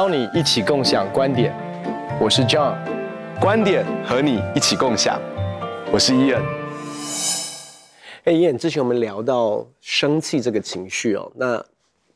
[0.00, 1.54] 邀你一起共享观点，
[2.18, 2.74] 我是 John，
[3.38, 5.20] 观点和你一起共享，
[5.92, 6.42] 我是伊恩。
[8.24, 11.62] 哎伊恩之前我们聊到生气这个情绪哦，那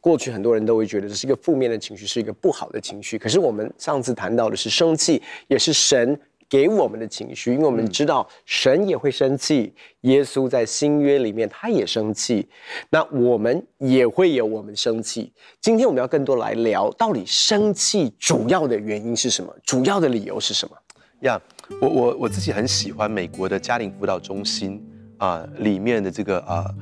[0.01, 3.19] 过去很多人都会觉得这是一个负面的情绪，是一个不好的情绪。
[3.19, 12.49] 可是我们上次谈到的是生气，也是神给我们的情绪，因为我们知道神也会生气，耶稣在新约里面他也生气，
[12.91, 15.33] 那我们也会有我们生气。
[15.61, 19.55] 今天我们要更多来聊，到底生气主要的原因是什么？
[19.65, 20.77] 主要的理由是什么？
[21.21, 24.85] 呀，yeah, 我我我自己很喜欢美国的家庭辅导中心
[25.17, 26.75] 啊、呃、里面的这个啊、呃、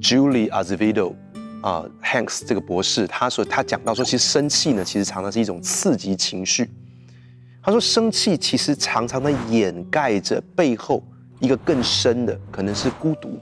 [0.00, 1.10] Julie Azevedo
[1.60, 6.70] 啊、呃、Hanks 这个博士，他说他讲到说，其实生气呢，其实常常是一种刺激情绪。
[7.62, 11.02] 他说：“生气其实常常的掩盖着背后
[11.40, 13.38] 一个更深的，可能是孤独。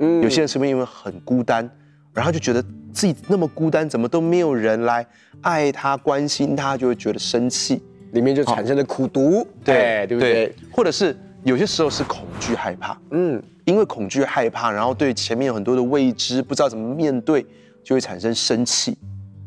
[0.00, 1.68] 嗯，有些人是不是因为很孤单，
[2.12, 2.60] 然后就觉得
[2.92, 5.06] 自己那么孤单，怎么都没有人来
[5.42, 7.80] 爱他、关心他，就会觉得生气，
[8.12, 9.46] 里面就产生了苦毒。
[9.64, 10.32] 对，对不对？
[10.32, 12.98] 对，或者是有些时候是恐惧、害怕。
[13.12, 17.46] 嗯，因为恐惧、害怕，然后对前面有很多的未知，不知道怎么面对，
[17.84, 18.98] 就会产生生气。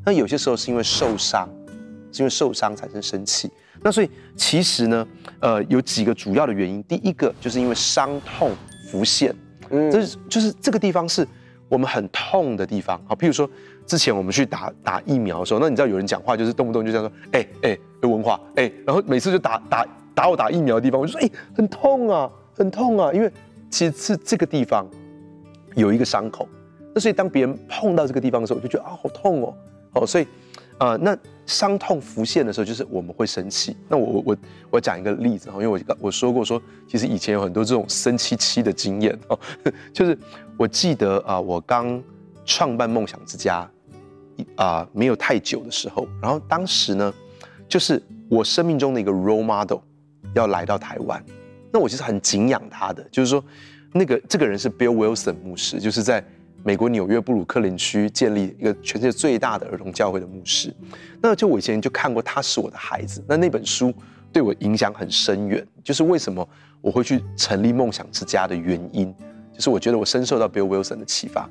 [0.05, 1.49] 那有些时候是因为受伤，
[2.13, 3.51] 是因为受伤产生生气。”
[3.85, 5.07] 那所以其实呢，
[5.39, 6.81] 呃，有几个主要的原因。
[6.85, 8.49] 第一个就是因为伤痛
[8.89, 9.31] 浮现，
[9.69, 11.25] 嗯，这是就是这个地方是
[11.69, 12.99] 我们很痛的地方。
[13.07, 13.47] 好，譬如说
[13.85, 22.27] 之前我们去打打疫苗的时候，那你知道有人讲话就是动不动就这样说，哎哎，有文化，哎，然后每次就打打打我打疫苗的地方，我就说，哎，很痛啊，
[22.57, 23.31] 很痛啊，因为
[23.69, 24.83] 其实是这个地方
[25.75, 26.49] 有一个伤口。
[26.95, 29.53] 那所以当别人碰到这个地方的时候，我就觉得啊，好痛哦，
[29.93, 30.25] 好，所以。
[30.77, 33.75] 啊、呃，那伤痛浮现的时候，就是我们会生气。
[33.87, 34.37] 那我我我
[34.71, 39.39] 我讲一个例子哈，因为我我说过说，其实以前有很多这种生气气的经验哦，
[39.93, 40.17] 就是
[40.57, 42.01] 我记得啊、我刚
[42.45, 43.69] 创办梦想之家
[44.55, 47.13] 啊、没有太久的时候，然后当时呢，
[47.67, 49.79] 就是我生命中的一个 role model
[50.33, 51.23] 要来到台湾，
[51.71, 53.43] 那我其实很敬仰他的，就是说
[53.93, 56.25] 那个这个人是 Bill Wilson 牧师，就是在。
[56.65, 60.75] 美国纽约布鲁克林区建立一个全世界最大的儿童教会的牧师，
[61.21, 63.93] 那就我以前就看过《他是我的孩子》，那那本书
[64.33, 66.49] 对我影响很深远，就是为什么
[66.81, 69.13] 我会去成立梦想之家的原因，
[69.53, 71.47] 就是我觉得我深受到 Bill Wilson 的启发。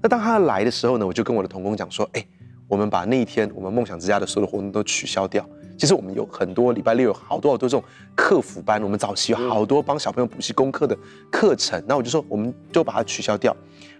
[0.00, 2.26] 那当他来的时候呢，我就跟我的同工讲说：“哎，
[2.66, 5.46] 我们把那一天我们梦想之家的所有的活动都取消掉。
[5.76, 10.96] 其实我们有很多礼拜六有好多好多这种客服班，我们早期有好多帮小朋友补习功课的
[11.30, 13.54] 课程，那我就说我们就把它取消掉。”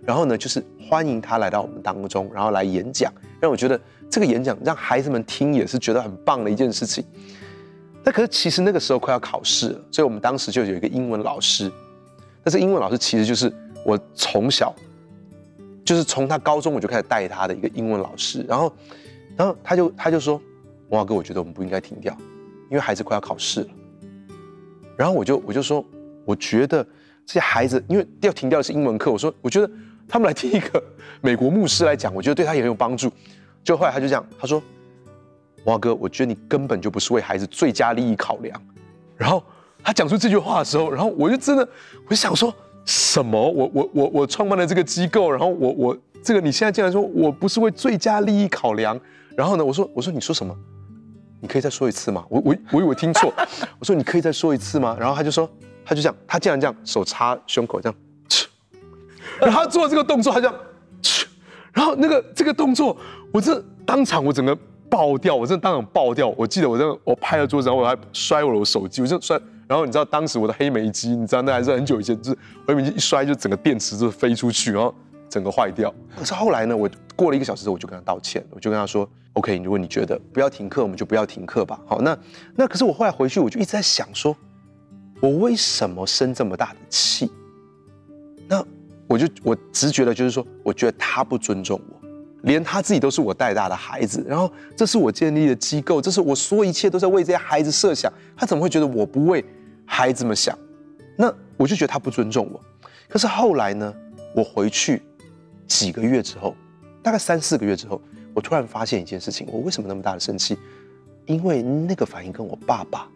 [0.04, 7.04] 然后呢，就是欢迎他来到我们当中，然后来演讲，让我觉得这个演讲让孩子们听也是觉得很棒的一件事情。
[8.04, 11.70] 那可是其实那个时候快要考试了，所以我们当时就有一个英文老师。
[12.44, 13.52] 但是英文老师其实就是
[13.84, 14.72] 我从小，
[15.84, 18.44] 就是从他高中我就开始带他的一个英文老师。
[18.46, 18.72] 然后，
[19.36, 20.40] 然后他就他就说
[20.88, 22.16] ：“王哥，我觉得我们不应该停掉，
[22.70, 23.68] 因为孩子快要考试了。”
[24.96, 25.84] 然后我就我就说
[26.24, 26.84] ：“我觉得
[27.24, 29.70] 这些孩子，因为要停掉的是英文课，我说我觉得。”
[30.08, 30.80] 他们来听一个
[31.20, 33.10] 美国牧师来讲，我觉得对他也很有帮助。
[33.64, 34.62] 就后来他就这样，他说
[35.66, 38.62] ：“王哥，我觉得你根本就不是为孩子最佳利益考量。”
[39.18, 39.42] 然后
[39.82, 41.68] 他讲出这句话的时候，然后我就真的，
[42.04, 42.54] 我就想说
[42.84, 43.50] 什么？
[43.50, 48.96] 我我我我创办了这个机构，然后我我这个你现在竟然说我不是为最佳利益考量？
[49.36, 50.56] 然后呢，我说我说你说什么？
[51.40, 52.24] 你可以再说一次吗？
[52.28, 53.32] 我我我以为听错，
[53.78, 54.96] 我说你可以再说一次吗？
[54.98, 55.48] 然后他就说，
[55.84, 57.98] 他就这样，他竟然这样手插胸口这样。
[59.40, 60.54] 然后他做这个动作，他这样，
[61.72, 62.96] 然后那个这个动作，
[63.32, 64.56] 我这当场我整个
[64.88, 66.28] 爆掉，我真的当场爆掉。
[66.36, 69.38] 我记得我真的我拍了桌子，然后我还摔我的手机，我就摔。
[69.68, 74.94] 然后你知道当时我的黑莓机，你知道那还是很久以前，就是黑莓机一摔就整个电池就飞出去，然后
[75.36, 75.94] 整个坏掉。
[76.16, 81.78] 可是后来呢，我过了一个小时之后，我就跟他道歉，我就跟他说，OK，如果你觉得不要停课，我们就不要停课吧。
[81.86, 82.18] 好，那
[82.54, 84.34] 那可是我后来回去，我就一直在想说，
[85.20, 87.30] 我为什么生这么大的气？
[88.48, 88.64] 那。
[89.08, 92.08] 我就我直觉的就是说，我觉得他不尊重我，
[92.42, 99.44] 连他自己都是我带大的孩子，然后这是我建立的机构，这是我所有一切都在为这些孩子设想，他怎么会觉得我不为
[99.84, 100.58] 孩子们想？
[101.16, 102.60] 那我就觉得他不尊重我。
[103.08, 103.94] 可是后来呢，
[104.34, 105.00] 我回去
[105.66, 106.54] 几个月之后，
[107.02, 108.00] 大概三四个月之后，
[108.34, 110.56] 我突然发现一件事情：我为什么那么大的生气？
[111.26, 113.08] 因为那个反应跟我爸爸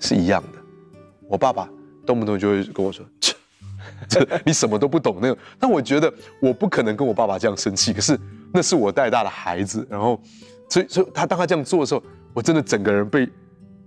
[0.00, 0.58] 是一样的。
[1.28, 1.68] 我爸爸
[2.06, 3.04] 动不动就会跟我说。
[4.08, 7.92] 这你什么都不懂那个， 但我觉得我不可能跟我爸爸这样生气。
[7.92, 8.18] 可是
[8.52, 10.18] 那是我带大的孩子，然后，
[10.68, 12.02] 所以所以他当他这样做的时候，
[12.32, 13.28] 我真的整个人被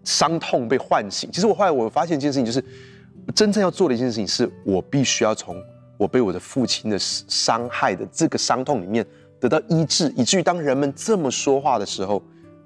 [0.04, 1.32] 伤痛被唤醒。
[1.32, 2.64] 其实我后来我发现一件事情，就是
[3.34, 5.56] 真正要做的一件事情，是我必须要从
[5.98, 9.06] 我被我的父亲的伤害的这个伤痛里面
[9.40, 12.22] 得到医治，以至于当人们这么说话的时候，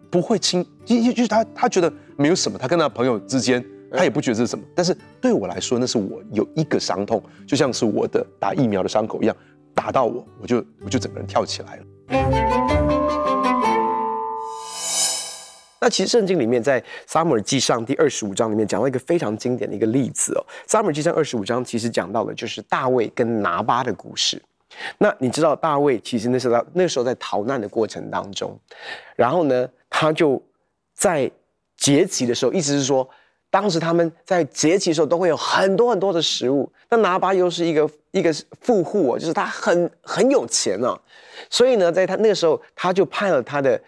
[0.10, 9.36] 不会轻，就就是他他觉得没有什么，他跟他朋友之间他也不觉得这是什么，但是对我来说那是我有一个伤痛，就像是我的打疫苗的伤口一样，
[9.74, 12.81] 打到我我就我就整个人跳起来了。
[15.81, 20.45] 那其实圣经里面在撒母耳记上第二十五章里面讲到一个非常经典的一个例子哦。
[20.68, 24.39] 撒母耳记上二十五章其实讲到的就是大卫跟拿巴的故事。
[25.00, 28.56] 那你知道大卫其实那时候那时候在逃难的过程当中，
[29.16, 30.39] 然后呢，他就
[30.94, 31.30] 在
[31.75, 33.10] 节期的时候，意思是说，
[33.50, 36.72] 当时他们在节期的时候都会有很多很多的食物。
[36.92, 38.31] 那拿巴又是一个一个
[38.62, 40.95] 富户哦，就是他很很有钱啊，
[41.50, 43.81] 所以呢，在他那个时候，他就派了他的。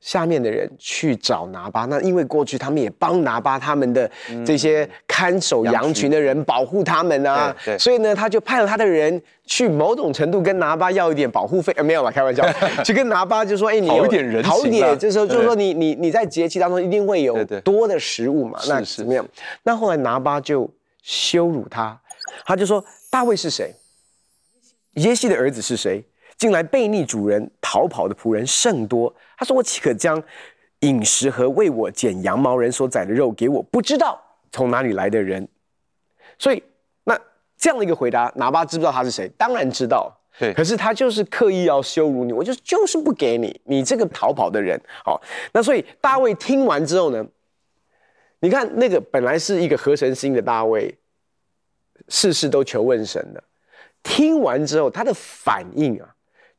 [0.00, 4.08] 下面的人去找拿巴，那因为过去他们也帮拿巴他们的
[4.46, 12.10] 这些看守羊群的人保护他们啊，所以呢，他就派了他的人去某种程度跟拿巴要一点保护费，呃，没有吧？
[12.12, 12.44] 开玩笑，
[12.84, 19.26] 去跟拿巴就说，哎，你有一点人好一点，就是说就是说你你你在节气当中一定会有多的食物嘛，那怎么样？
[19.64, 20.70] 那后来拿巴就
[21.02, 22.00] 羞辱他，
[22.46, 23.74] 他就说大卫是谁？
[24.94, 26.04] 耶西的儿子是谁？
[26.38, 29.14] 近来背逆主人逃跑的仆人甚多。
[29.36, 30.22] 他说：“我岂可将
[30.80, 34.18] 饮食和为我剪羊毛人所宰的肉给我不知道
[34.52, 35.46] 从哪里来的人？”
[36.38, 36.62] 所以，
[37.02, 37.18] 那
[37.56, 39.28] 这样的一个回答，拿巴知不知道他是谁？
[39.36, 40.16] 当然知道。
[40.38, 40.54] 对。
[40.54, 44.80] 可是他就是刻意要羞辱你，我就就是不给你，你这个逃跑的人。
[45.04, 45.20] 好，
[45.52, 47.26] 那所以大卫听完之后呢，
[48.38, 50.96] 你看那个本来是一个合神心的大卫，
[52.06, 53.42] 事事都求问神的，
[54.04, 56.14] 听完之后他的反应啊。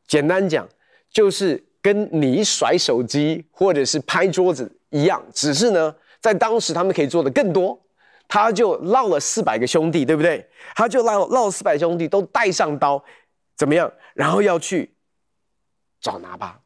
[0.10, 0.68] 简单讲，
[1.12, 7.80] 就是跟你甩手机或者是拍桌子一样，只是呢，在当时他们可以做的更多。
[8.28, 10.48] 他就绕了四百个兄弟，对不对？
[10.76, 13.04] 他就绕绕了四百兄弟都带上刀，
[13.56, 13.92] 怎么样？
[14.14, 14.94] 然后要去
[16.00, 16.60] 找拿巴。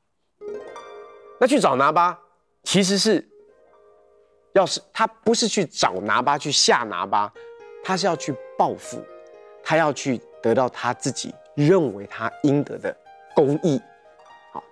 [1.39, 2.19] 那去找拿巴，
[2.63, 3.25] 其实是，
[4.53, 7.31] 要是他不是去找拿巴去吓拿巴，
[7.83, 9.01] 他是要去报复，
[9.63, 12.93] 他要去得到他自己认为他应得的。
[13.35, 13.81] 公义，
[14.51, 14.63] 好，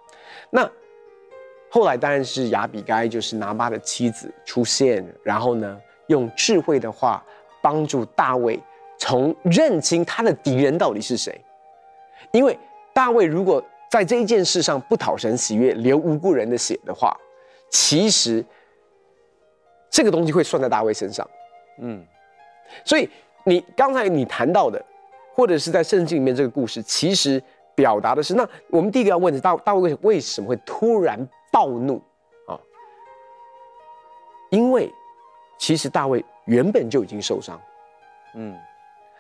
[0.50, 0.70] 那
[1.70, 7.24] 后来当然是亚比该，就是拿巴的妻子出现，然后呢，用智慧的话
[7.62, 8.60] 帮助大卫
[9.00, 11.40] 从认清他的敌人到底是谁。
[12.32, 12.58] 因为
[12.94, 17.18] 大卫如果在这一件事上不讨神喜悦，流无辜人的血的话，
[17.70, 18.44] 其实
[19.90, 21.26] 这个东西会算在大卫身上。
[21.80, 22.06] 嗯，
[22.84, 23.10] 所以
[23.46, 24.84] 你刚才你谈到的，
[25.34, 27.42] 或者是在圣经里面这个故事，其实。
[27.76, 31.20] 表达的是，那我们第一个要问的是大大卫为为什么会突然
[31.52, 32.02] 暴怒
[32.48, 32.60] 啊？
[34.50, 34.92] 因为
[35.58, 37.60] 其实大卫原本就已经受伤，
[38.36, 38.58] 嗯，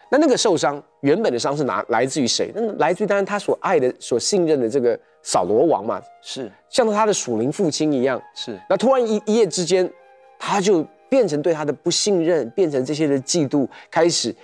[0.10, 2.52] 那那个受伤原本的伤是哪来自于谁？
[2.54, 8.60] 那来自于当然他所爱的、所信任的这个扫罗王嘛，是像他的属灵父亲一样，是。
[8.70, 9.90] 那突然一一夜之间，
[10.38, 14.36] 他就变成对他的不信任，变成这些的嫉妒，开始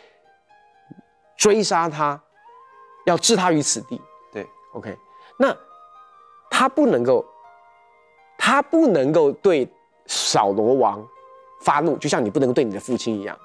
[1.36, 2.22] 追杀他。
[3.08, 4.00] 要置他于死地，
[4.34, 4.96] 对，OK，
[5.38, 5.56] 那
[6.50, 7.26] 他不能够，
[8.38, 9.66] 他不能够对
[10.08, 11.02] 扫罗王
[11.62, 13.38] 发怒，就像你不能够对你的父亲一样。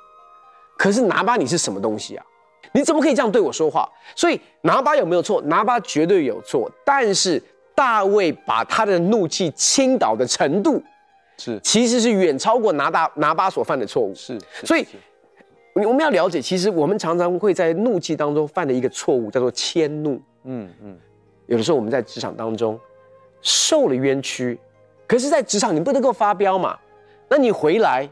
[0.76, 2.26] 可是拿巴，你是什么东西啊？
[2.72, 3.88] 你怎么可以这样对我说话？
[4.16, 5.40] 所以拿巴有没有错？
[5.42, 6.68] 拿巴绝对有错。
[6.84, 7.40] 但是
[7.72, 10.82] 大卫把他的怒气倾倒的程度，
[11.38, 14.12] 是其实是远超过拿大拿巴所犯的错误。
[14.12, 14.84] 是，所以。
[15.74, 20.20] 我们要了解，其实我们常常会在怒气当中犯的一个错误，叫做迁怒。
[20.44, 20.98] 嗯嗯，
[21.46, 22.78] 有的时候我们在职场当中
[23.40, 24.58] 受了冤屈，
[25.06, 26.78] 可是，在职场你不能够发飙嘛？
[27.28, 28.06] 那你回来，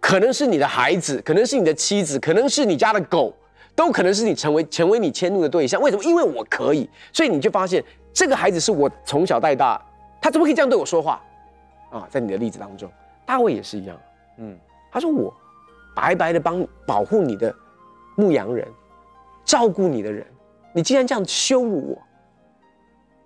[0.00, 3.32] 可能是你的孩子，可能是你的妻子，可能是你家的狗，
[3.76, 5.80] 都可能是你成为成为你迁怒的对象。
[5.80, 6.02] 为什么？
[6.02, 9.80] 因为我可以，所以你就发现这个孩子是我从小带大，
[10.20, 11.22] 他怎么可以这样对我说话？
[11.90, 12.90] 啊，在你的例子当中，
[13.24, 13.96] 大卫也是一样。
[14.38, 14.58] 嗯，
[14.90, 15.32] 他说我。
[15.94, 17.54] 白白的帮保护你的
[18.16, 18.66] 牧羊人，
[19.44, 20.26] 照顾你的人，
[20.72, 22.02] 你竟然这样羞辱我，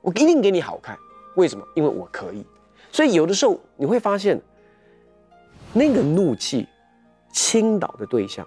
[0.02, 0.96] 我一定给你好看。
[1.37, 1.66] 为什么？
[1.75, 2.44] 因为我可以。
[2.90, 4.40] 所以有的时候你会发现，
[5.73, 6.66] 那个怒气
[7.32, 8.46] 倾倒的对象，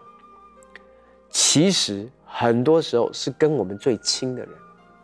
[1.29, 4.49] 其实很多时候是跟我们最亲的人，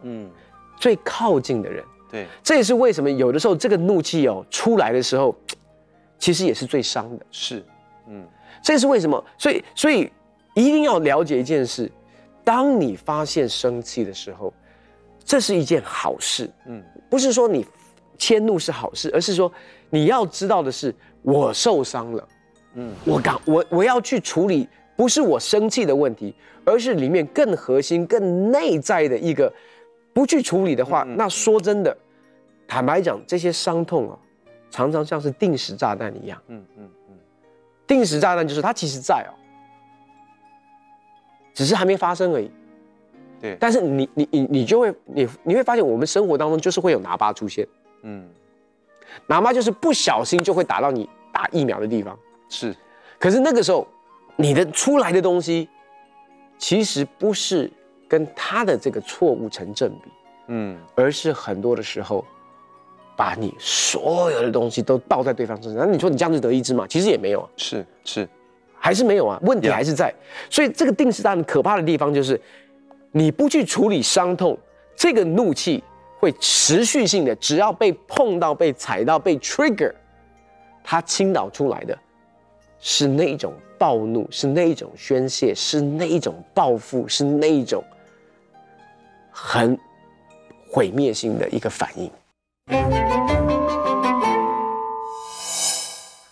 [0.02, 0.32] 嗯，
[0.78, 1.84] 最靠近的人。
[2.10, 5.36] 对，这也是为什么有的时候这个怒气哦出来的时候，
[6.18, 7.26] 其实也是最伤的。
[7.30, 7.64] 是，
[8.08, 8.26] 嗯。
[8.66, 9.24] 这是为什么？
[9.38, 10.12] 所以，所以
[10.56, 11.92] 一定要了解一件事：
[12.44, 14.52] 当你发现生气的时候，
[15.24, 16.50] 这是一件好事。
[16.66, 17.64] 嗯，不是说你
[18.18, 19.52] 迁怒是好事，而是说
[19.92, 22.28] 你要知道的是，我受伤了。
[22.74, 26.34] 嗯，我刚我我要去处理，不是我生气的问题，
[26.66, 29.54] 而是里面更核心、更内在的一个。
[30.12, 31.96] 不去处理的话，那说真的，
[32.66, 34.18] 坦白讲，这些伤痛啊，
[34.72, 36.42] 常常像是定时炸弹一样。
[36.48, 36.90] 嗯嗯嗯，
[37.88, 39.34] 定时炸弹就是它其实在哦，
[41.54, 42.52] 只是还没发生而已。
[43.42, 47.68] 对，但是你你你你就会你你会发现，我们生活当中就是会有喇叭出现。
[48.04, 48.28] 嗯，
[49.28, 52.18] 拿巴就是不小心就会打到你打疫苗的地方。
[52.50, 52.76] 是，
[53.20, 53.88] 可是那个时候，
[54.36, 55.68] 你的出来的东西，
[56.58, 57.70] 其实不是
[58.08, 60.12] 跟他的这个错误成正比，
[60.48, 62.24] 嗯，而是很多的时候，
[63.16, 65.86] 把你所有的东西都倒在对方身上。
[65.86, 66.86] 那你说你这样子得医治吗？
[66.88, 68.28] 其实也没有啊，是是，
[68.78, 70.14] 还是没有啊，问题还是在。
[70.50, 72.40] 所以这个定时炸弹可怕的地方就是，
[73.12, 74.58] 你不去处理伤痛，
[74.96, 75.84] 这个怒气
[76.20, 79.94] 会持续性的，只要被碰到、被踩到、被 trigger，
[80.84, 81.98] 它倾倒出来的。
[82.88, 87.84] 是那一种暴怒，是那一种宣泄，是那一种报复，是那一种
[89.32, 89.76] 很
[90.70, 92.12] 毁灭性的一个反应。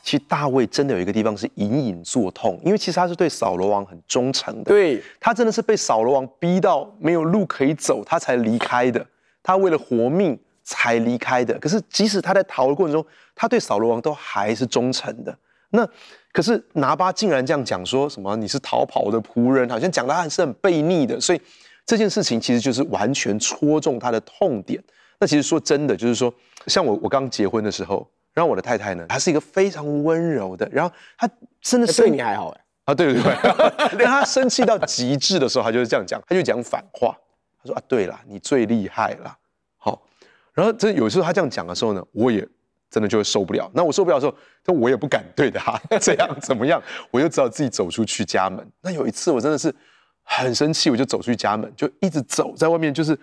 [0.04, 4.66] 其实大卫真的有一个地方是隐隐作痛，因为其实他是对扫罗王很忠诚的。
[4.66, 9.06] 对，他真的是被扫罗王逼到没有路可以走，他才离开的。
[9.42, 11.58] 他为了活命才离开的。
[11.60, 15.38] 可是即使他在逃的过程中，他对扫罗王都还是忠诚的。
[15.70, 15.88] 那。
[16.32, 21.22] 可是拿巴竟然这样讲，说什么你是逃跑的仆人，好像讲的还是很悖逆的。
[21.22, 21.40] 所以
[21.86, 24.84] 这件事情其实就是完全戳中他的痛点。
[25.24, 26.34] 那其实说真的，就是说，
[26.68, 31.30] 像我我刚结婚的时候，然后我的太太呢，她是一个非常温柔的，然后她
[31.62, 33.34] 真的是对你还好哎啊，对对对，
[33.98, 37.18] 但她生气到极致的时候，她就是这样讲，她就讲反话，
[37.64, 39.34] 她说啊，对了，你最厉害了，
[39.78, 40.04] 好，
[40.52, 42.46] 然后这有时候她这样讲的时候呢，我也。
[42.90, 43.68] 真的就会受不了。
[43.74, 48.64] 那我受不了的时候，那我也不敢对他这样怎么样，我就只好自己走出去家门。
[48.82, 49.74] 那有一次我真的是
[50.22, 53.18] 很生气，我就走出去家门，就一直走在外面，就是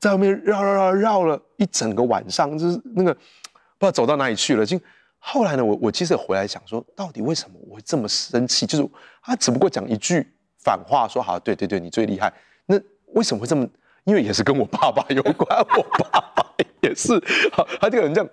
[0.00, 4.64] 在外面绕绕绕绕了一整个晚上，就是那个不知道走到哪里去了。
[4.64, 4.80] 就
[5.18, 8.66] 后来呢，我我其实回来想说，到底为什么我会这么生气？
[8.66, 8.90] 就是
[9.22, 10.26] 他只不过讲一句
[10.64, 12.32] 反话，说好，对对对，你最厉害。
[12.64, 12.80] 那
[13.12, 13.68] 为什么会这么？
[14.04, 16.42] 因为也是跟我爸爸有关，我爸爸
[16.80, 17.12] 也是，
[17.52, 18.30] 好，他这个人这样。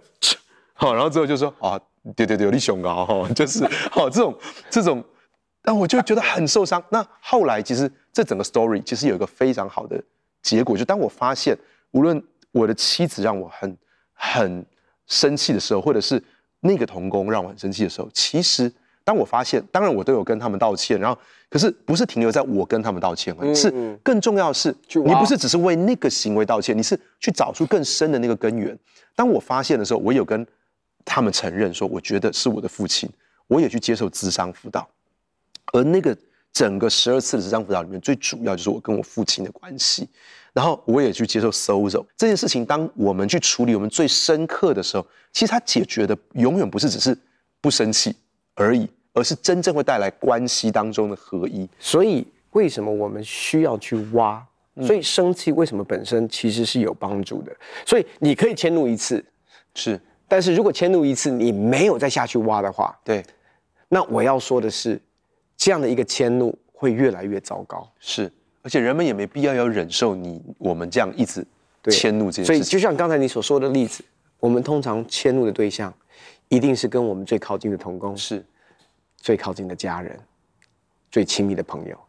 [0.74, 1.78] 好，然后之后就说啊，
[2.16, 4.34] 对对对，有你熊啊，哈，就是好这种
[4.70, 5.04] 这种，
[5.62, 6.82] 但我就觉得很受伤。
[6.90, 10.02] 那后来其实这整个 story 其实有一个非常好的
[10.48, 11.58] 结果，就当我发现，
[11.92, 13.78] 无论我的妻子让我很
[14.14, 14.66] 很
[15.06, 16.24] 生气的时候，或者是
[16.62, 18.72] 那个童工让我很生气的时候，其实
[19.04, 24.74] 当我发现，当然我都有跟他们道歉，然后可是不是停留在我跟他们道歉，嗯嗯是更重要的是，
[25.06, 28.78] 你不是只是为那个行为道歉，你是去找出更深的那个根源。
[29.16, 30.46] 当我发现的时候，我有跟。
[31.10, 33.10] 他们承认说：“我觉得是我的父亲，
[33.48, 34.86] 我也去接受智商辅导，
[35.72, 36.14] 而那个
[36.58, 40.10] 整个十二次的这张辅导里面，最主要就是我跟我父亲的关系。
[40.54, 42.66] 然后我也去接受 sozo 这件事情。
[42.66, 47.16] 当我们去处理我们最深刻的时候，其实它解决的永远不是只是
[47.62, 48.16] 不生气
[48.56, 51.70] 而已，而是真正会带来关系当中的合一。
[51.80, 54.44] 所以为什么我们需要去挖？
[54.82, 57.56] 所以生气为什么本身其实是有帮助的？
[57.86, 59.24] 所以你可以迁怒一次，
[59.76, 63.24] 是。”但是如果迁怒一次，你没有再下去挖的话，对，
[63.90, 65.00] 那我要说的是，
[65.58, 67.92] 这样的一个迁怒会越来越糟糕。
[68.00, 71.46] 是，而且人们也没必要要忍受你我们这样一直
[71.90, 72.56] 迁怒这件事情。
[72.56, 74.04] 所以就像刚才你所说的例子，
[74.40, 75.94] 我们通常迁怒的对象，
[76.48, 78.46] 一定是跟我们最靠近的同工，是，
[79.18, 80.18] 最靠近的家人，
[81.12, 82.00] 最亲密的朋友。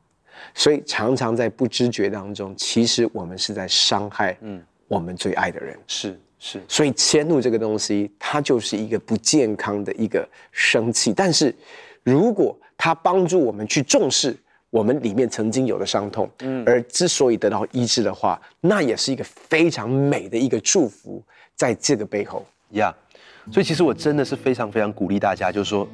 [0.54, 5.76] 所以常常在不知觉当中，其实我们是在伤害，嗯，我们最爱的人。
[5.86, 6.20] 是。
[6.40, 11.12] 是，所以迁怒这个东西，它就是一个不健康的一个生气。
[11.12, 11.52] 但是，
[12.04, 14.34] 如果它帮助我们去重视
[14.70, 21.22] 我们里面曾经有的伤痛，嗯，而之所以得到医治的话，那也是一个非常美的一个祝福，
[21.56, 22.94] 在这个背后，呀。
[22.94, 23.52] Yeah.
[23.52, 25.88] 所以，其实我真的是非常非常鼓励大家，就是说，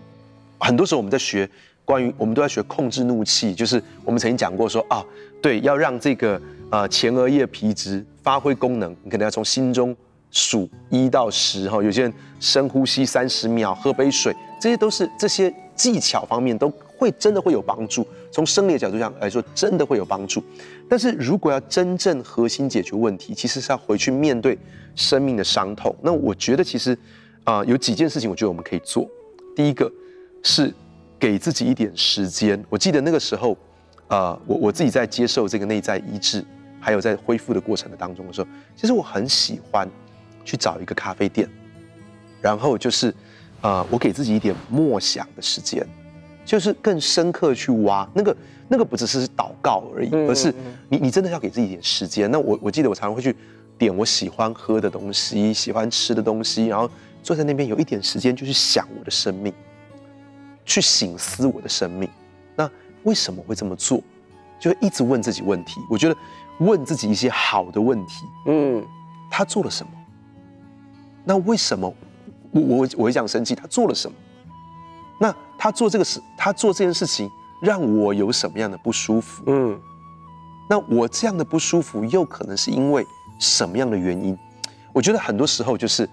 [0.58, 1.48] 很多时候我们在学
[1.84, 5.02] 关于，我们都在学控制怒气，就是我们曾经讲过说啊，
[5.40, 9.96] 对，要让这个呃前额叶皮质发挥功能，你可能要从心中。
[10.36, 14.34] 数一到十哈，有些人深呼吸三十秒，喝杯水，
[14.64, 18.06] 这些都是这些技巧方面都会真的会有帮助。
[18.30, 20.42] 从生理的角度上来说，真的会有帮助。
[20.88, 24.58] 但是如果要真正核心解决问题，其实是要回去面对
[24.94, 25.94] 生命的伤痛。
[26.00, 26.98] 那我觉得其实
[27.44, 29.06] 啊、有几件事情，我觉得我们可以做。
[29.54, 29.92] 第一个
[30.42, 30.72] 是
[31.18, 32.64] 给自己一点时间。
[32.70, 33.54] 我记得那个时候
[34.08, 36.42] 啊、我我自己在接受这个内在医治，
[36.80, 39.86] 还有在恢复的过程的当中的时候，其实我很喜欢。
[40.42, 41.46] 去找一个咖啡店，
[42.40, 43.14] 然后就是，
[43.64, 45.86] 呃，我给自己一点默想的时间，
[46.44, 48.36] 就是更深刻去挖那个
[48.68, 50.54] 那个不只是祷告而已，而是
[50.90, 52.30] 你你真的要给自己一点时间。
[52.30, 53.34] 那我我记得我常常会去
[53.78, 56.90] 点我喜欢喝的东西，喜欢吃的东西，然后
[57.22, 59.50] 坐在那边有一点时间，就去想我的生命，
[60.66, 62.06] 去醒思我的生命。
[62.54, 62.70] 那
[63.04, 63.98] 为什么会这么做？
[64.60, 65.80] 就会一直问自己问题。
[65.88, 66.16] 我觉得
[66.58, 68.84] 问自己一些好的问题，嗯，
[69.30, 69.92] 他做了什么？
[71.24, 71.90] 那为什么
[72.54, 73.54] 我我我会这样生气？
[73.54, 74.16] 他做了什么？
[75.20, 77.28] 那他做这个事，他做这件事情
[77.60, 79.42] 让我有什么样的不舒服？
[79.46, 79.78] 嗯，
[80.68, 83.04] 那我这样的不舒服又可能是因为
[83.38, 84.36] 什么样的原因？
[84.92, 86.08] 我觉得很多时候就是，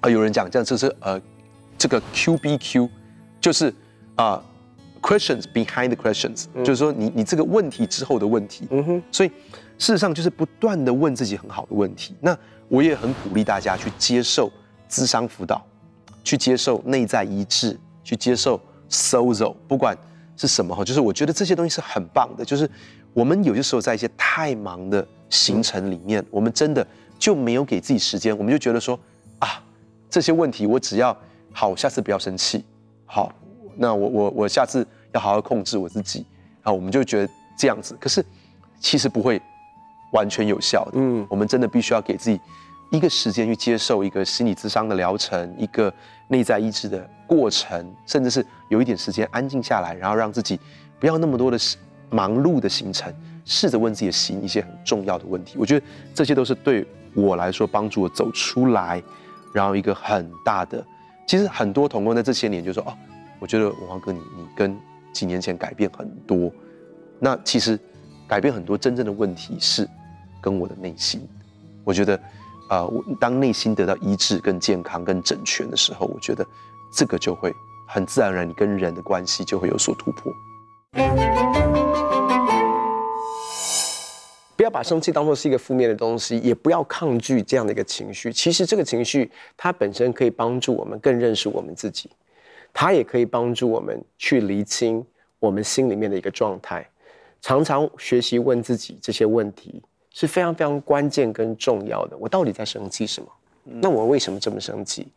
[0.00, 1.20] 啊，有人讲这样，这是呃，
[1.76, 2.88] 这个 Q B Q，
[3.40, 3.74] 就是
[4.16, 4.42] 啊
[5.00, 8.66] ，questions behind the questions，就是说你你这个问题之后的问题。
[8.70, 9.28] 嗯哼，所以
[9.78, 12.14] 事实上就是不断的问自己很好的问题。
[12.20, 12.36] 那
[12.68, 14.50] 我也很鼓励大家去接受
[14.88, 15.64] 咨商辅导，
[16.24, 17.78] 去接受内在医治。
[18.04, 19.94] 去接受 Sozo，不管
[20.34, 22.42] 是什么哈，就是我觉得这些东西是很棒的。
[22.42, 22.66] 就是
[23.12, 26.86] 我们有些时候在一些太忙的行程里面，我们真的
[27.18, 28.98] 就没有给自己时间，我们就觉得说
[29.40, 29.62] 啊，
[30.08, 31.14] 这些问题我只要
[31.52, 32.64] 好，下次不要生气，
[33.04, 33.30] 好，
[33.76, 36.24] 那我我我下次要好好控制我自己，
[36.62, 37.94] 啊，我们就觉得这样子。
[38.00, 38.24] 可是
[38.80, 39.38] 其实不会
[40.12, 42.40] 完全有效的，嗯，我们真的必须要给自己
[42.90, 45.92] 一个时间去接受一个心理咨商的疗程，一个
[46.28, 50.58] 内在医治的过程，甚至是有一点时间安静下来，然后让自己
[50.98, 51.58] 不要那么多的
[52.10, 53.12] 忙碌的行程，
[53.44, 55.56] 试着问自己的心一些很重要的问题。
[55.58, 59.02] 我觉得这些都是对我来说帮助我走出来，
[59.52, 60.82] 然后一个很大的。
[61.26, 62.96] 其实很多同工在这些年就说：“哦，
[63.38, 64.74] 我觉得文华哥你你跟
[65.12, 66.50] 几年前改变很多。”
[67.20, 67.78] 那其实
[68.26, 69.86] 改变很多真正的问题是
[70.40, 71.28] 跟我的内心。
[71.84, 72.18] 我觉得
[72.68, 76.46] 啊，我、呃、当内心得到医治、跟健康、跟整全的时候，我觉得。
[76.90, 77.54] 这个就会
[77.86, 80.32] 很自然而然，跟人的关系就会有所突破。
[84.56, 88.32] 不要把生气当作是一个负面的东西，也不要抗拒这样的一个情绪。
[88.32, 92.08] 其实这个情绪它本身可以帮助我们更认识我们自己，
[92.72, 95.04] 它也可以帮助我们去厘清
[95.38, 96.88] 我们心里面的一个状态。
[97.42, 102.16] 常常学习问自己这些问题是非常非常关键跟重要的。
[102.16, 103.28] 我到底在生气什么？
[103.64, 105.08] 那我为什么这么生气？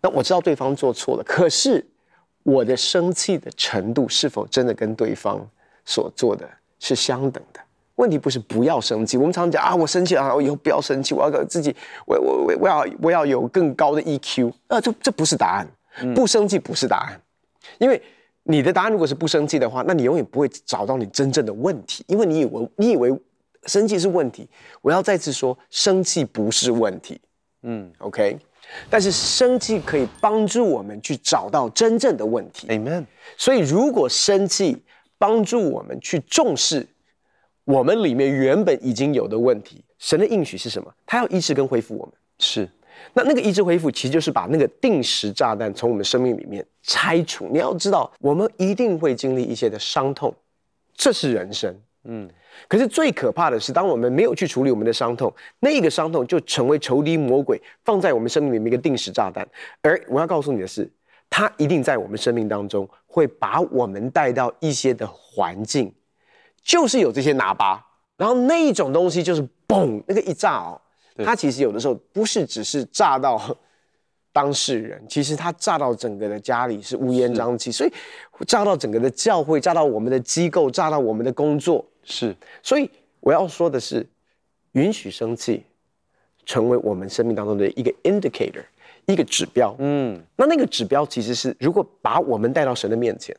[0.00, 1.84] 那我知道对方做错了，可是
[2.42, 5.46] 我的生气的程度是否真的跟对方
[5.84, 7.60] 所做的是相等的？
[7.96, 11.74] 问题不是不要生气，我们常常讲啊，我生气了啊，我以后不要生气，我要给自己，
[12.06, 17.20] 我我我我要我要有更高的 EQ 啊，这这不是答案，不生气不是答案，
[17.78, 18.02] 因为
[18.42, 23.16] 你的答案如果是不生气的话，那你永远不会找到你真正的问题，因为你以为你以为
[23.66, 24.48] 生气是问题，
[24.82, 27.20] 我要再次说，生气不是问题，
[27.62, 28.38] 嗯，OK。
[28.88, 33.04] 但是生气可以帮助我们去找到真正的问题，Amen。
[33.36, 34.82] 所以如果生气
[35.18, 36.86] 帮助我们去重视
[37.64, 40.92] 我们里面原本已经有的问题，神的应许是什么？
[41.04, 42.14] 他要医治跟恢复我们。
[42.38, 42.66] 是，
[43.12, 47.46] 那那个医治恢复其实就是把那个定时炸弹从我们生命里面拆除。
[47.52, 50.34] 你要知道，我们一定会经历一些的伤痛，
[50.94, 51.78] 这是人生。
[52.04, 52.28] 嗯。
[52.68, 59.46] 可是最可怕的是，当我们没有去处理我们的伤痛，那个伤痛就成为仇敌魔鬼放在我们生命里面一个定时炸弹。
[59.82, 60.90] 而我要告诉你的是，
[61.28, 65.92] 它一定在我们生命当中会把我们带到一些的环境，
[66.62, 67.84] 就是有这些喇叭，
[68.16, 70.80] 然后那一种东西就是嘣，那个一炸哦，
[71.24, 73.40] 它其实有的时候不是只是炸到
[74.34, 77.92] 当事人，其实他炸到整个的家里是乌烟瘴气，所以
[78.48, 81.84] 炸到整个的教会，炸到我们的机构，炸到我们的工作。
[82.02, 84.04] 是，所以我要说的是，
[84.72, 85.64] 允许生气
[86.44, 88.64] 成为我们生命当中的一个 indicator，
[89.06, 89.72] 一个指标。
[89.78, 93.36] 嗯，那那个指标其实是，如果把我们带到神的面前，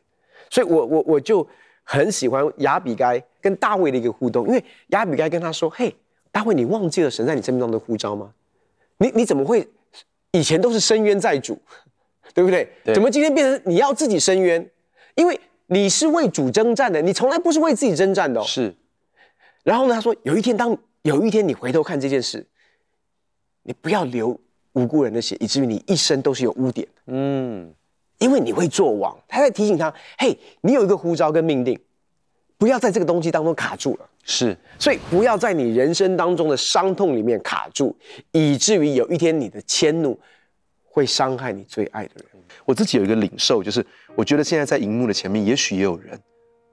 [0.49, 1.45] 所以我我我就
[1.83, 5.93] 很喜欢亚比该跟大卫的一个互动，因为亚比该跟他说：“嘿，
[6.31, 8.31] 大卫，你忘记了神在你生命当中的呼召吗？
[8.97, 9.67] 你你怎么会
[10.37, 11.57] 以前都是伸冤在主，
[12.33, 12.69] 对不对？
[12.83, 14.69] 对，怎么今天变成你要自己伸冤？
[15.15, 18.43] 因为。”你是为主征战的，你从来不是为自己征战的哦。
[18.45, 18.71] 是。
[19.63, 22.45] 然后呢，他说有一天，当有一天你回头看这件事，
[23.63, 24.39] 你不要流
[24.73, 26.87] 无辜人的血，以至于你一生都是有污点。
[27.07, 27.73] 嗯。
[28.19, 31.79] 因为你会做王，他在提醒他：嘿，你有一个呼召跟命定，
[32.59, 34.07] 不要在这个东西当中卡住了。
[34.25, 34.57] 是。
[34.77, 37.95] 所以不要在你人生当中的伤痛里面卡住，
[38.33, 40.19] 以至于有一天你的迁怒
[40.83, 42.25] 会伤害你最爱的人。
[42.65, 43.85] 我自己有一个领受，就是
[44.15, 46.19] 我觉得现在在荧幕的前面，也许也有人，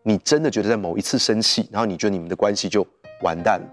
[0.02, 2.86] 你真的觉得在某一次生气，然后你觉得你们的关系就
[3.22, 3.66] 完蛋了。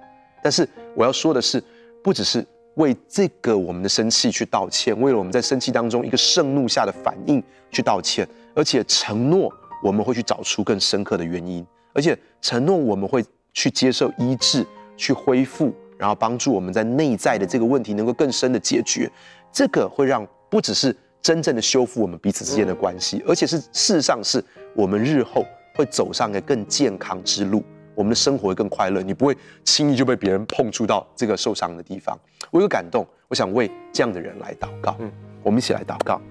[0.43, 1.61] 但是我要说的是，
[2.03, 9.51] 不只是为这个我们的生气去道歉，为了我们在生气当中一个盛怒下的反应去道歉，而且承诺
[9.83, 19.09] 我们会去找出更深刻的原因，而且承诺我们会去接受医治、去恢复，然后帮助我们在内在的这个问题能够更深的解决。
[19.51, 24.43] 这个会让不只是真正的修复我们彼此之间的关系，而且是事实上是
[24.75, 25.43] 我们日后
[25.75, 27.63] 会走上一个更健康之路，
[27.95, 29.01] 我们的生活会更快乐。
[29.01, 32.17] 你不会轻易就被别人碰触到这个受伤的地方。
[32.51, 34.95] 我有感动，我想为这样的人来祷告。
[34.99, 35.11] 嗯，
[35.43, 36.21] 我们一起来祷告。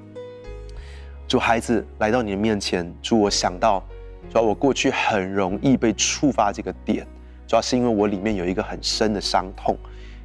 [1.27, 3.83] 主，孩子来到你的面前，主，我想到，
[4.31, 7.07] 主要我过去很容易被触发这个点，
[7.47, 9.77] 主要是因为我里面有一个很深的伤痛。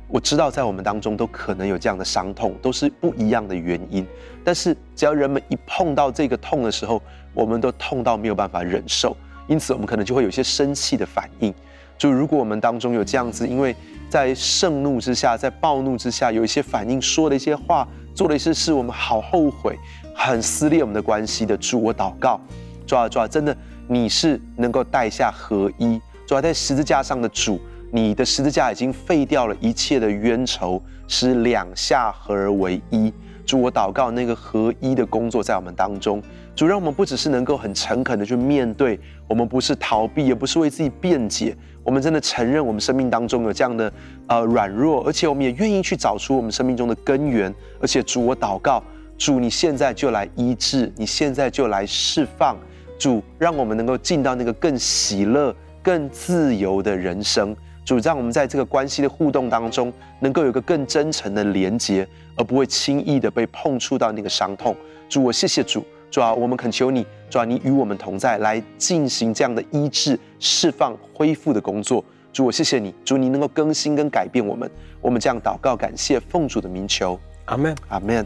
[0.10, 4.06] 我知道在我们当中都可能有这样的伤痛，都是不一样的原因。
[4.44, 7.02] 但是只要人们一碰到这个痛的时候，
[7.34, 9.16] 我们都痛到没有办法忍受，
[9.48, 11.54] 因此我们可能就会有一些生气的反应。
[11.98, 13.76] 就如果我们当中有这样子，因为
[14.10, 19.80] 在盛怒之下，在暴怒之下有一些反应，说了一些话，做了一些事，我们好后悔。
[20.16, 22.40] 很撕裂我们的关系的主，我祷告，
[22.86, 23.56] 抓啊抓，真的
[23.88, 27.60] 你是能够带下合一，主啊，在十字架上的主，
[27.92, 33.14] 你的十字架已经废掉了一切的冤仇，使两下合而为一。
[33.46, 36.24] 主，我祷告那个合一的工作在我们当中，
[36.56, 43.92] 主让我们不只是能够很诚恳的去面对，我们不是逃避，也不是为自己辩解，我们真的承认我们生命当中有这样的
[44.28, 48.82] 呃软弱，而且我们也愿意去找出我们生命中的根源，而且主，我祷告。
[49.18, 52.58] 主，你现在就来医治，你现在就来释放。
[53.04, 57.54] 主，让我们能够进到那个更喜乐、更自由的人生。
[57.84, 64.74] 主，让我们在这个关系的互动当中，能够有一个更真诚的连接，而不会轻易的被碰触到那个伤痛。
[65.10, 65.86] 主，我谢谢主。
[66.10, 72.02] 主啊，我们恳求你，主啊，你与我们同在，来进行这样的医治、释放、恢复的工作。
[72.32, 72.96] 主，我谢谢你。
[73.04, 74.72] 主，你能够更新跟改变我们。
[75.02, 77.20] 我们这样祷告，感谢奉主的名求。
[77.48, 78.26] 阿门，阿门。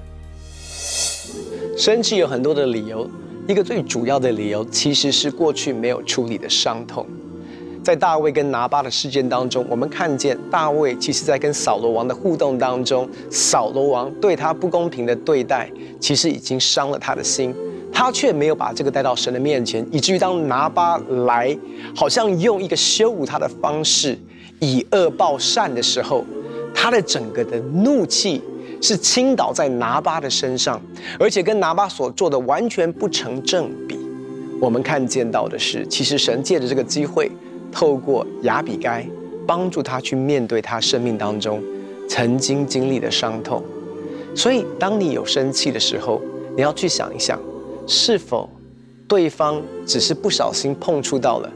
[1.75, 3.09] 生气有很多的理由，
[3.47, 7.05] 一个最主要的理由其实是过去没有处理的伤痛。
[7.81, 17.55] 在大卫跟拿巴的事件当中，我们看见大卫其实在跟扫罗王的互动当中，扫罗王对他不公平的对待，其实已经伤了他的心，
[17.89, 21.57] 他却没有把这个带到神的面前，以至于当拿巴来，
[21.95, 24.19] 好像用一个羞辱他的方式，
[24.59, 26.25] 以恶报善的时候，
[26.75, 28.41] 他的整个的怒气。
[28.81, 30.81] 是倾倒在拿巴的身上，
[31.19, 33.97] 而且跟拿巴所做的完全不成正比。
[34.59, 37.31] 我们看见到的是，其实神借着这个机会，
[37.71, 39.05] 透过亚比该，
[39.45, 41.61] 帮助他去面对他生命当中
[42.09, 43.63] 曾经经历的伤痛。
[44.35, 46.21] 所以，当你有生气的时候，
[46.55, 47.39] 你要去想一想，
[47.85, 48.49] 是否
[49.07, 51.51] 对方只是不小心碰触到了，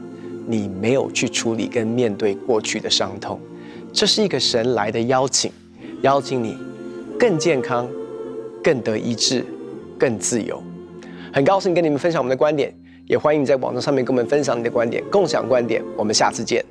[0.46, 3.40] 你没有去处理跟面对过去的伤痛。
[3.92, 5.52] 这是一个神来的邀请，
[6.02, 6.56] 邀请你。
[7.22, 7.88] 更健康，
[8.64, 9.44] 更得医治，
[9.96, 10.60] 更自由。
[11.32, 12.74] 很高兴跟你们分享我们的观点，
[13.06, 15.80] 也欢迎你在网络上面跟我们分享你的观点，共享观点。
[15.96, 16.64] 我们下次见。